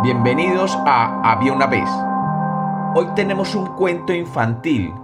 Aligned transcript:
Bienvenidos 0.00 0.78
a 0.86 1.32
Había 1.32 1.52
una 1.52 1.66
vez. 1.66 1.90
Hoy 2.94 3.08
tenemos 3.16 3.56
un 3.56 3.66
cuento 3.74 4.12
infantil 4.12 4.94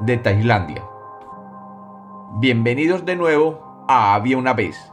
de 0.00 0.16
Tailandia. 0.16 0.82
Bienvenidos 2.36 3.04
de 3.04 3.16
nuevo 3.16 3.84
a 3.86 4.14
Había 4.14 4.38
una 4.38 4.54
vez. 4.54 4.90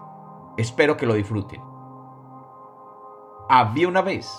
Espero 0.58 0.98
que 0.98 1.06
lo 1.06 1.14
disfruten. 1.14 1.64
Había 3.48 3.88
una 3.88 4.02
vez. 4.02 4.30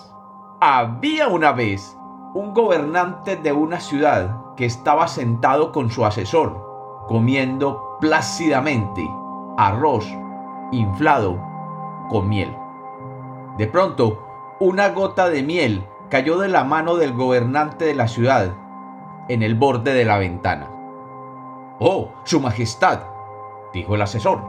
Había 0.61 1.29
una 1.29 1.53
vez 1.53 1.97
un 2.35 2.53
gobernante 2.53 3.37
de 3.37 3.53
una 3.53 3.81
ciudad 3.81 4.55
que 4.57 4.67
estaba 4.67 5.09
sentado 5.09 5.73
con 5.73 5.91
su 5.91 6.05
asesor, 6.05 7.07
comiendo 7.09 7.97
plácidamente 7.99 9.11
arroz 9.57 10.07
inflado 10.71 11.39
con 12.11 12.29
miel. 12.29 12.55
De 13.57 13.67
pronto, 13.69 14.26
una 14.59 14.89
gota 14.91 15.29
de 15.29 15.43
miel 15.43 15.85
cayó 16.09 16.39
de 16.39 16.49
la 16.49 16.65
mano 16.65 16.97
del 16.97 17.13
gobernante 17.13 17.85
de 17.85 17.95
la 17.95 18.09
ciudad 18.09 18.55
en 19.29 19.43
el 19.43 19.55
borde 19.55 19.93
de 19.93 20.05
la 20.05 20.19
ventana. 20.19 20.71
Oh, 21.79 22.09
Su 22.25 22.41
Majestad, 22.41 23.01
dijo 23.73 23.95
el 23.95 24.03
asesor, 24.03 24.41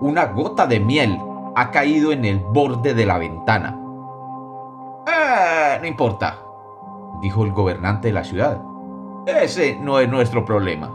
una 0.00 0.26
gota 0.26 0.66
de 0.66 0.80
miel 0.80 1.20
ha 1.54 1.70
caído 1.70 2.10
en 2.10 2.24
el 2.24 2.40
borde 2.40 2.94
de 2.94 3.06
la 3.06 3.18
ventana. 3.18 3.78
Eh, 5.06 5.78
no 5.80 5.86
importa, 5.86 6.38
dijo 7.20 7.44
el 7.44 7.52
gobernante 7.52 8.08
de 8.08 8.14
la 8.14 8.24
ciudad. 8.24 8.60
Ese 9.26 9.76
no 9.80 10.00
es 10.00 10.08
nuestro 10.08 10.44
problema. 10.44 10.86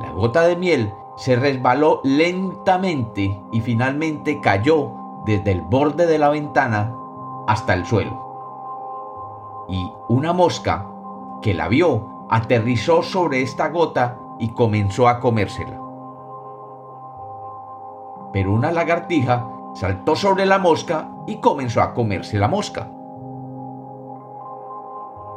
La 0.00 0.10
gota 0.12 0.42
de 0.42 0.56
miel 0.56 0.92
se 1.16 1.36
resbaló 1.36 2.00
lentamente 2.02 3.38
y 3.52 3.60
finalmente 3.60 4.40
cayó 4.40 5.01
desde 5.24 5.52
el 5.52 5.62
borde 5.62 6.06
de 6.06 6.18
la 6.18 6.28
ventana 6.28 6.94
hasta 7.46 7.74
el 7.74 7.86
suelo. 7.86 9.66
Y 9.68 9.92
una 10.08 10.32
mosca 10.32 10.86
que 11.40 11.54
la 11.54 11.68
vio 11.68 12.26
aterrizó 12.30 13.02
sobre 13.02 13.42
esta 13.42 13.68
gota 13.68 14.18
y 14.38 14.50
comenzó 14.50 15.08
a 15.08 15.20
comérsela. 15.20 15.80
Pero 18.32 18.52
una 18.52 18.72
lagartija 18.72 19.46
saltó 19.74 20.16
sobre 20.16 20.46
la 20.46 20.58
mosca 20.58 21.10
y 21.26 21.36
comenzó 21.36 21.82
a 21.82 21.94
comerse 21.94 22.38
la 22.38 22.48
mosca. 22.48 22.88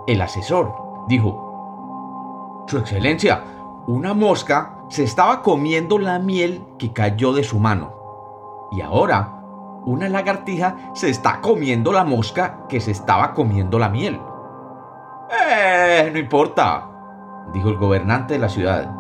El 0.08 0.22
asesor 0.22 0.74
dijo, 1.08 2.64
Su 2.68 2.78
Excelencia, 2.78 3.44
una 3.88 4.14
mosca 4.14 4.80
se 4.88 5.04
estaba 5.04 5.42
comiendo 5.42 6.00
la 6.00 6.20
miel 6.20 6.64
que 6.78 6.94
cayó 6.94 7.34
de 7.34 7.44
su 7.44 7.60
mano. 7.60 7.94
Y 8.72 8.82
ahora 8.82 9.45
una 9.86 10.10
lagartija 10.10 10.76
se 10.94 11.10
está 11.10 11.42
comiendo 11.42 11.92
la 11.92 12.04
mosca 12.04 12.66
que 12.68 12.82
se 12.82 12.92
estaba 12.92 13.34
comiendo 13.34 13.80
la 13.80 13.90
miel. 13.90 14.20
Eh, 15.30 16.10
no 16.12 16.20
importa, 16.20 16.90
dijo 17.54 17.70
el 17.70 17.78
gobernante 17.78 18.34
de 18.34 18.40
la 18.40 18.50
ciudad. 18.50 18.92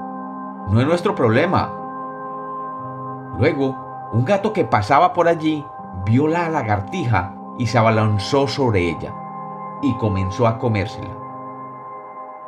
No 0.69 0.79
es 0.79 0.87
nuestro 0.87 1.15
problema. 1.15 1.73
Luego, 3.37 4.09
un 4.13 4.25
gato 4.25 4.53
que 4.53 4.65
pasaba 4.65 5.13
por 5.13 5.27
allí 5.27 5.65
vio 6.05 6.27
la 6.27 6.49
lagartija 6.49 7.35
y 7.57 7.67
se 7.67 7.77
abalanzó 7.77 8.47
sobre 8.47 8.89
ella 8.89 9.13
y 9.81 9.93
comenzó 9.95 10.47
a 10.47 10.57
comérsela. 10.57 11.09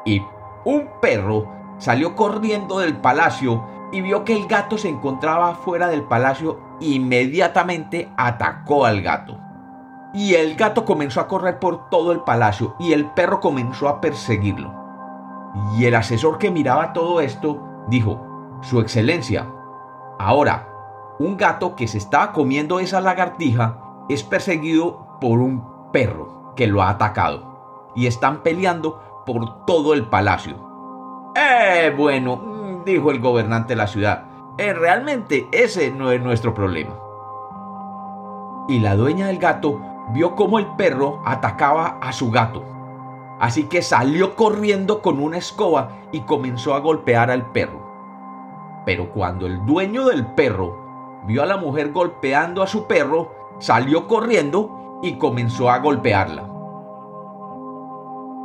Y 0.05 0.25
un 0.63 0.87
perro 1.01 1.45
salió 1.77 2.15
corriendo 2.15 2.79
del 2.79 2.97
palacio 2.97 3.63
y 3.91 4.01
vio 4.01 4.23
que 4.23 4.35
el 4.35 4.47
gato 4.47 4.77
se 4.77 4.89
encontraba 4.89 5.55
fuera 5.55 5.87
del 5.87 6.03
palacio, 6.03 6.59
inmediatamente 6.79 8.09
atacó 8.17 8.85
al 8.85 9.01
gato. 9.01 9.37
Y 10.13 10.35
el 10.35 10.55
gato 10.55 10.85
comenzó 10.85 11.21
a 11.21 11.27
correr 11.27 11.59
por 11.59 11.89
todo 11.89 12.11
el 12.11 12.21
palacio 12.21 12.75
y 12.79 12.93
el 12.93 13.05
perro 13.05 13.39
comenzó 13.39 13.87
a 13.87 14.01
perseguirlo. 14.01 14.73
Y 15.77 15.85
el 15.85 15.95
asesor 15.95 16.37
que 16.37 16.51
miraba 16.51 16.93
todo 16.93 17.21
esto 17.21 17.85
dijo, 17.87 18.59
Su 18.61 18.79
Excelencia, 18.79 19.47
ahora, 20.19 20.67
un 21.19 21.37
gato 21.37 21.75
que 21.75 21.87
se 21.87 21.97
estaba 21.97 22.31
comiendo 22.31 22.79
esa 22.79 23.01
lagartija 23.01 23.79
es 24.09 24.23
perseguido 24.23 25.17
por 25.19 25.39
un 25.39 25.91
perro 25.91 26.53
que 26.55 26.67
lo 26.67 26.81
ha 26.81 26.89
atacado. 26.89 27.91
Y 27.95 28.07
están 28.07 28.43
peleando 28.43 29.23
por 29.25 29.65
todo 29.65 29.93
el 29.93 30.05
palacio. 30.05 30.55
Eh, 31.35 31.93
bueno, 31.95 32.81
dijo 32.85 33.11
el 33.11 33.19
gobernante 33.19 33.73
de 33.73 33.77
la 33.77 33.87
ciudad. 33.87 34.26
Eh, 34.57 34.73
realmente 34.73 35.47
ese 35.51 35.91
no 35.91 36.11
es 36.11 36.21
nuestro 36.21 36.53
problema. 36.53 36.97
Y 38.67 38.79
la 38.79 38.95
dueña 38.95 39.27
del 39.27 39.37
gato 39.37 39.79
vio 40.09 40.35
cómo 40.35 40.57
el 40.57 40.65
perro 40.75 41.21
atacaba 41.25 41.99
a 42.01 42.11
su 42.11 42.31
gato. 42.31 42.63
Así 43.39 43.65
que 43.65 43.83
salió 43.83 44.35
corriendo 44.35 45.01
con 45.01 45.19
una 45.19 45.37
escoba 45.37 45.91
y 46.11 46.21
comenzó 46.21 46.73
a 46.73 46.79
golpear 46.79 47.29
al 47.29 47.51
perro. 47.51 47.85
Pero 48.85 49.11
cuando 49.11 49.45
el 49.45 49.63
dueño 49.65 50.07
del 50.07 50.25
perro 50.25 51.21
vio 51.25 51.43
a 51.43 51.45
la 51.45 51.57
mujer 51.57 51.91
golpeando 51.91 52.63
a 52.63 52.67
su 52.67 52.87
perro, 52.87 53.31
salió 53.59 54.07
corriendo 54.07 54.99
y 55.03 55.17
comenzó 55.17 55.69
a 55.69 55.77
golpearla. 55.77 56.49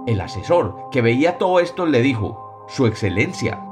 El 0.07 0.21
asesor 0.21 0.91
que 0.91 1.01
veía 1.01 1.39
todo 1.39 1.61
esto 1.61 1.87
le 1.87 2.03
dijo, 2.03 2.65
Su 2.67 2.87
Excelencia, 2.87 3.65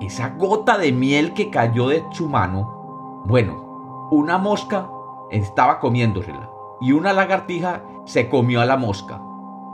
esa 0.00 0.30
gota 0.30 0.78
de 0.78 0.92
miel 0.92 1.34
que 1.34 1.50
cayó 1.50 1.88
de 1.88 2.04
su 2.10 2.28
mano, 2.28 3.22
bueno, 3.26 4.08
una 4.10 4.38
mosca 4.38 4.90
estaba 5.30 5.78
comiéndosela 5.78 6.50
y 6.80 6.92
una 6.92 7.12
lagartija 7.12 7.82
se 8.04 8.28
comió 8.28 8.60
a 8.60 8.66
la 8.66 8.76
mosca 8.76 9.20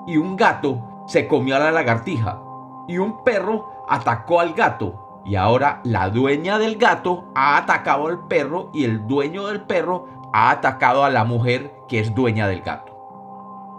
y 0.07 0.17
un 0.17 0.37
gato 0.37 1.05
se 1.07 1.29
comió 1.29 1.57
a 1.57 1.61
la 1.61 1.71
lagartija 1.71 2.43
y 2.89 2.99
un 2.99 3.23
perro 3.23 3.71
atacó 3.89 4.41
al 4.41 4.53
gato 4.55 5.23
y 5.25 5.37
ahora 5.37 5.81
la 5.85 6.11
dueña 6.11 6.59
del 6.59 6.77
gato 6.77 7.25
ha 7.35 7.57
atacado 7.57 8.09
al 8.09 8.27
perro 8.27 8.71
y 8.73 8.85
el 8.85 9.07
dueño 9.07 9.47
del 9.47 9.63
perro 9.63 10.07
ha 10.33 10.51
atacado 10.51 11.05
a 11.05 11.11
la 11.11 11.25
mujer 11.25 11.73
que 11.89 12.01
es 12.01 12.15
dueña 12.15 12.47
del 12.47 12.63
gato. 12.63 12.93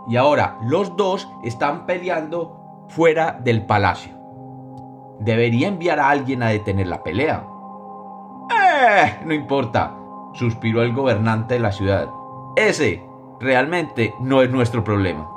Y 0.10 0.16
ahora 0.16 0.58
los 0.62 0.96
dos 0.96 1.30
están 1.44 1.86
peleando 1.86 2.86
fuera 2.90 3.34
del 3.44 3.66
palacio 3.66 4.17
debería 5.20 5.68
enviar 5.68 6.00
a 6.00 6.10
alguien 6.10 6.44
a 6.44 6.50
detener 6.50 6.88
la 6.88 7.04
pelea. 7.04 7.46
Eh, 8.50 9.20
no 9.26 9.34
importa, 9.34 9.96
suspiró 10.34 10.82
el 10.84 10.94
gobernante 10.94 11.56
de 11.56 11.60
la 11.60 11.72
ciudad. 11.72 12.10
Ese 12.56 13.04
realmente 13.40 14.14
no 14.20 14.42
es 14.42 14.50
nuestro 14.50 14.84
problema. 14.84 15.30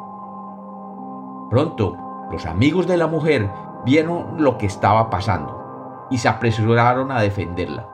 Pronto, 1.51 1.97
los 2.31 2.47
amigos 2.47 2.87
de 2.87 2.97
la 2.97 3.07
mujer 3.07 3.51
vieron 3.85 4.43
lo 4.43 4.57
que 4.59 4.67
estaba 4.67 5.11
pasando 5.11 6.07
y 6.11 6.19
se 6.19 6.29
apresuraron 6.29 7.11
a 7.11 7.21
defenderla. 7.21 7.89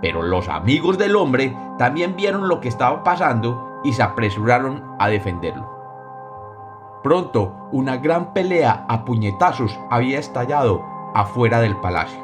Pero 0.00 0.22
los 0.22 0.48
amigos 0.48 0.98
del 0.98 1.16
hombre 1.16 1.56
también 1.78 2.16
vieron 2.16 2.48
lo 2.48 2.60
que 2.60 2.68
estaba 2.68 3.02
pasando 3.04 3.80
y 3.84 3.92
se 3.92 4.02
apresuraron 4.02 4.96
a 4.98 5.08
defenderlo. 5.08 5.70
Pronto, 7.02 7.68
una 7.72 7.96
gran 7.96 8.32
pelea 8.32 8.84
a 8.88 9.04
puñetazos 9.04 9.78
había 9.90 10.18
estallado 10.18 10.91
afuera 11.14 11.60
del 11.60 11.76
palacio. 11.76 12.20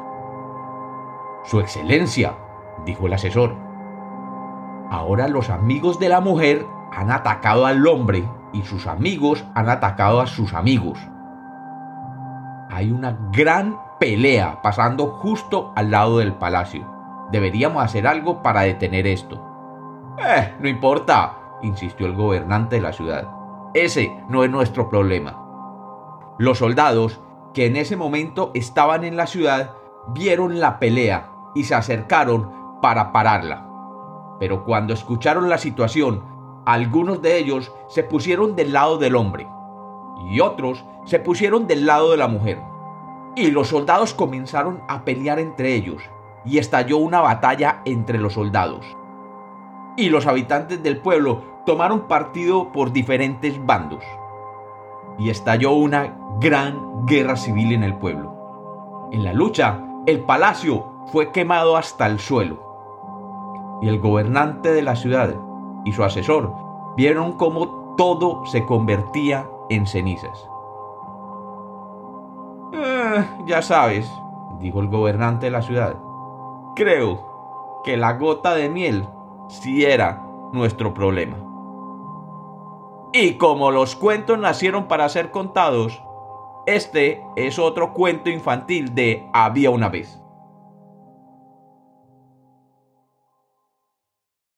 Su 1.43 1.59
excelencia, 1.59 2.35
dijo 2.85 3.07
el 3.07 3.13
asesor, 3.13 3.55
ahora 4.89 5.27
los 5.27 5.49
amigos 5.49 5.99
de 5.99 6.09
la 6.09 6.21
mujer 6.21 6.65
han 6.91 7.11
atacado 7.11 7.65
al 7.65 7.85
hombre 7.87 8.27
y 8.53 8.63
sus 8.63 8.87
amigos 8.87 9.45
han 9.55 9.69
atacado 9.69 10.21
a 10.21 10.27
sus 10.27 10.53
amigos. 10.53 10.99
Hay 12.71 12.91
una 12.91 13.17
gran 13.31 13.79
pelea 13.99 14.61
pasando 14.61 15.07
justo 15.07 15.73
al 15.75 15.91
lado 15.91 16.19
del 16.19 16.33
palacio. 16.33 16.85
Deberíamos 17.31 17.83
hacer 17.83 18.07
algo 18.07 18.41
para 18.41 18.61
detener 18.61 19.07
esto. 19.07 19.45
Eh, 20.17 20.53
no 20.59 20.67
importa, 20.67 21.37
insistió 21.61 22.05
el 22.05 22.13
gobernante 22.13 22.75
de 22.75 22.81
la 22.81 22.93
ciudad. 22.93 23.27
Ese 23.73 24.11
no 24.29 24.43
es 24.43 24.49
nuestro 24.49 24.89
problema. 24.89 25.45
Los 26.37 26.59
soldados 26.59 27.21
que 27.53 27.65
en 27.65 27.75
ese 27.75 27.95
momento 27.95 28.51
estaban 28.53 29.03
en 29.03 29.17
la 29.17 29.27
ciudad 29.27 29.75
vieron 30.13 30.59
la 30.59 30.79
pelea 30.79 31.31
y 31.55 31.63
se 31.63 31.75
acercaron 31.75 32.79
para 32.81 33.11
pararla. 33.11 33.65
Pero 34.39 34.63
cuando 34.63 34.93
escucharon 34.93 35.49
la 35.49 35.57
situación, 35.57 36.23
algunos 36.65 37.21
de 37.21 37.37
ellos 37.37 37.71
se 37.87 38.03
pusieron 38.03 38.55
del 38.55 38.73
lado 38.73 38.97
del 38.97 39.15
hombre 39.15 39.47
y 40.29 40.39
otros 40.39 40.85
se 41.05 41.19
pusieron 41.19 41.67
del 41.67 41.85
lado 41.85 42.11
de 42.11 42.17
la 42.17 42.27
mujer. 42.27 42.61
Y 43.35 43.51
los 43.51 43.69
soldados 43.69 44.13
comenzaron 44.13 44.81
a 44.87 45.03
pelear 45.05 45.39
entre 45.39 45.73
ellos 45.73 46.01
y 46.45 46.57
estalló 46.57 46.97
una 46.97 47.21
batalla 47.21 47.81
entre 47.85 48.19
los 48.19 48.33
soldados. 48.33 48.85
Y 49.97 50.09
los 50.09 50.27
habitantes 50.27 50.81
del 50.81 50.97
pueblo 50.97 51.43
tomaron 51.65 52.07
partido 52.07 52.71
por 52.71 52.91
diferentes 52.91 53.63
bandos. 53.65 54.03
Y 55.17 55.29
estalló 55.29 55.73
una 55.73 56.17
gran 56.39 57.05
guerra 57.05 57.35
civil 57.35 57.73
en 57.73 57.83
el 57.83 57.95
pueblo. 57.95 59.09
En 59.11 59.23
la 59.23 59.33
lucha, 59.33 59.83
el 60.05 60.21
palacio 60.21 60.85
fue 61.11 61.31
quemado 61.31 61.75
hasta 61.75 62.05
el 62.07 62.19
suelo. 62.19 62.57
Y 63.81 63.87
el 63.87 63.99
gobernante 63.99 64.71
de 64.71 64.81
la 64.81 64.95
ciudad 64.95 65.35
y 65.85 65.91
su 65.91 66.03
asesor 66.03 66.53
vieron 66.95 67.33
cómo 67.33 67.95
todo 67.97 68.45
se 68.45 68.65
convertía 68.65 69.49
en 69.69 69.85
cenizas. 69.87 70.49
"Eh, 72.73 73.25
ya 73.45 73.61
sabes, 73.61 74.11
dijo 74.59 74.79
el 74.79 74.89
gobernante 74.89 75.47
de 75.47 75.51
la 75.51 75.61
ciudad, 75.61 75.95
creo 76.75 77.81
que 77.83 77.97
la 77.97 78.17
gota 78.17 78.53
de 78.53 78.69
miel 78.69 79.07
sí 79.47 79.83
era 79.85 80.25
nuestro 80.51 80.93
problema. 80.93 81.37
Y 83.11 83.35
como 83.35 83.71
los 83.71 83.95
cuentos 83.95 84.37
nacieron 84.37 84.87
para 84.87 85.09
ser 85.09 85.31
contados, 85.31 86.03
este 86.75 87.21
es 87.35 87.57
otro 87.57 87.93
cuento 87.93 88.29
infantil 88.29 88.93
de 88.93 89.23
Había 89.33 89.71
una 89.71 89.89
vez. 89.89 90.18